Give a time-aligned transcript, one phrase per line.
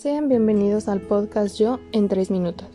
[0.00, 2.66] Sean bienvenidos al podcast Yo en 3 minutos.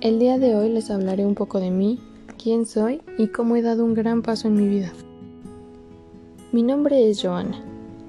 [0.00, 1.98] El día de hoy les hablaré un poco de mí,
[2.40, 4.92] quién soy y cómo he dado un gran paso en mi vida.
[6.52, 7.60] Mi nombre es Joana.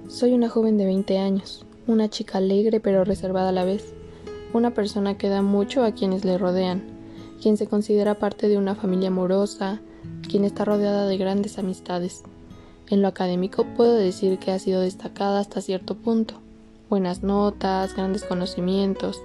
[0.07, 3.95] Soy una joven de 20 años, una chica alegre pero reservada a la vez,
[4.53, 6.83] una persona que da mucho a quienes le rodean,
[7.41, 9.81] quien se considera parte de una familia amorosa,
[10.29, 12.21] quien está rodeada de grandes amistades.
[12.87, 16.35] En lo académico puedo decir que ha sido destacada hasta cierto punto
[16.89, 19.21] buenas notas, grandes conocimientos,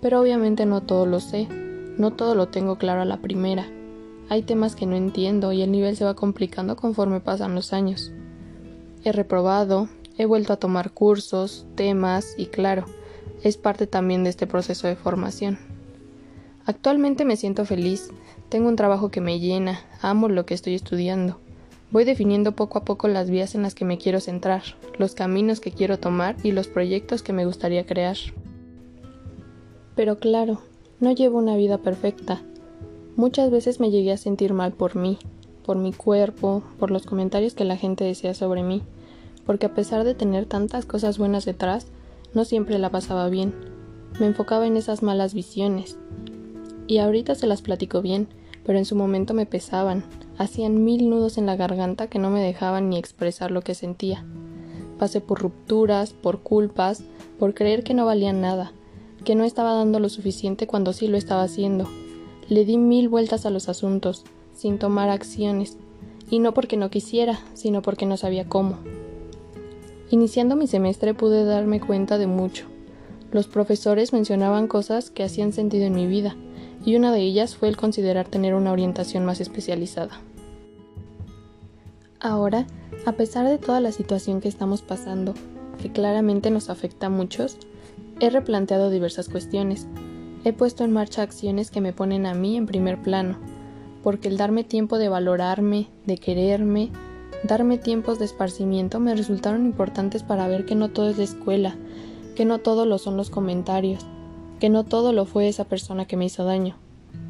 [0.00, 3.66] pero obviamente no todo lo sé, no todo lo tengo claro a la primera.
[4.28, 8.12] Hay temas que no entiendo y el nivel se va complicando conforme pasan los años.
[9.04, 12.86] He reprobado, he vuelto a tomar cursos, temas y claro,
[13.42, 15.58] es parte también de este proceso de formación.
[16.64, 18.10] Actualmente me siento feliz,
[18.48, 21.40] tengo un trabajo que me llena, amo lo que estoy estudiando.
[21.92, 24.62] Voy definiendo poco a poco las vías en las que me quiero centrar,
[24.98, 28.16] los caminos que quiero tomar y los proyectos que me gustaría crear.
[29.94, 30.62] Pero claro,
[31.00, 32.40] no llevo una vida perfecta.
[33.14, 35.18] Muchas veces me llegué a sentir mal por mí,
[35.66, 38.82] por mi cuerpo, por los comentarios que la gente decía sobre mí,
[39.44, 41.88] porque a pesar de tener tantas cosas buenas detrás,
[42.32, 43.52] no siempre la pasaba bien.
[44.18, 45.98] Me enfocaba en esas malas visiones.
[46.86, 48.28] Y ahorita se las platico bien,
[48.64, 50.04] pero en su momento me pesaban,
[50.38, 54.24] hacían mil nudos en la garganta que no me dejaban ni expresar lo que sentía.
[54.98, 57.02] Pasé por rupturas, por culpas,
[57.38, 58.72] por creer que no valía nada,
[59.24, 61.88] que no estaba dando lo suficiente cuando sí lo estaba haciendo.
[62.48, 65.76] Le di mil vueltas a los asuntos, sin tomar acciones,
[66.30, 68.78] y no porque no quisiera, sino porque no sabía cómo.
[70.10, 72.66] Iniciando mi semestre pude darme cuenta de mucho.
[73.30, 76.36] Los profesores mencionaban cosas que hacían sentido en mi vida,
[76.84, 80.20] y una de ellas fue el considerar tener una orientación más especializada.
[82.20, 82.66] Ahora,
[83.04, 85.34] a pesar de toda la situación que estamos pasando,
[85.80, 87.56] que claramente nos afecta a muchos,
[88.20, 89.86] he replanteado diversas cuestiones.
[90.44, 93.38] He puesto en marcha acciones que me ponen a mí en primer plano,
[94.02, 96.90] porque el darme tiempo de valorarme, de quererme,
[97.44, 101.76] darme tiempos de esparcimiento me resultaron importantes para ver que no todo es de escuela,
[102.36, 104.06] que no todo lo son los comentarios,
[104.62, 106.76] que no todo lo fue esa persona que me hizo daño.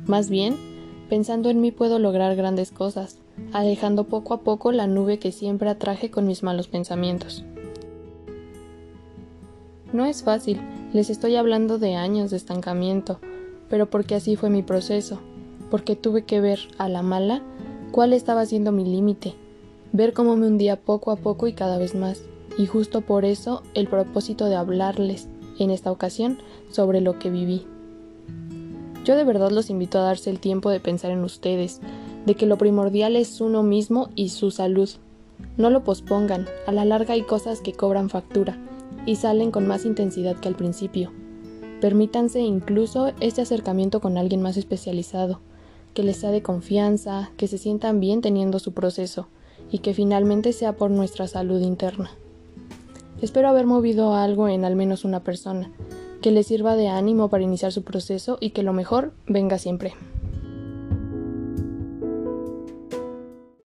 [0.04, 0.54] Más bien,
[1.08, 3.16] pensando en mí puedo lograr grandes cosas,
[3.54, 7.42] alejando poco a poco la nube que siempre atraje con mis malos pensamientos.
[9.94, 10.60] No es fácil,
[10.92, 13.18] les estoy hablando de años de estancamiento,
[13.70, 15.18] pero porque así fue mi proceso,
[15.70, 17.40] porque tuve que ver a la mala
[17.92, 19.32] cuál estaba siendo mi límite,
[19.94, 22.24] ver cómo me hundía poco a poco y cada vez más,
[22.58, 26.38] y justo por eso el propósito de hablarles, en esta ocasión,
[26.70, 27.66] sobre lo que viví.
[29.04, 31.80] Yo de verdad los invito a darse el tiempo de pensar en ustedes,
[32.24, 34.88] de que lo primordial es uno mismo y su salud.
[35.56, 38.58] No lo pospongan, a la larga hay cosas que cobran factura
[39.06, 41.10] y salen con más intensidad que al principio.
[41.80, 45.40] Permítanse incluso este acercamiento con alguien más especializado,
[45.94, 49.26] que les sea de confianza, que se sientan bien teniendo su proceso
[49.70, 52.12] y que finalmente sea por nuestra salud interna.
[53.22, 55.70] Espero haber movido algo en al menos una persona,
[56.20, 59.94] que le sirva de ánimo para iniciar su proceso y que lo mejor venga siempre.